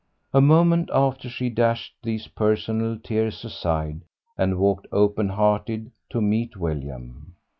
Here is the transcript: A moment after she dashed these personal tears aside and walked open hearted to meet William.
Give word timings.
A 0.33 0.41
moment 0.41 0.89
after 0.91 1.29
she 1.29 1.51
dashed 1.51 1.93
these 2.01 2.25
personal 2.27 2.97
tears 2.97 3.45
aside 3.45 4.01
and 4.35 4.57
walked 4.57 4.87
open 4.91 5.29
hearted 5.29 5.91
to 6.09 6.19
meet 6.19 6.57
William. 6.57 7.35